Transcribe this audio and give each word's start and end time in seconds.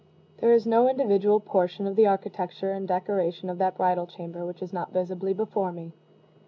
There 0.39 0.51
is 0.51 0.65
no 0.65 0.89
individual 0.89 1.39
portion 1.39 1.85
of 1.85 1.95
the 1.95 2.07
architecture 2.07 2.71
and 2.71 2.87
decoration 2.87 3.51
of 3.51 3.59
that 3.59 3.77
bridal 3.77 4.07
chamber 4.07 4.43
which 4.47 4.63
is 4.63 4.73
not 4.73 4.91
visibly 4.91 5.31
before 5.35 5.71
me. 5.71 5.93